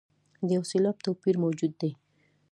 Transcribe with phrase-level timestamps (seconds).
[0.47, 1.91] د یو سېلاب توپیر موجود دی.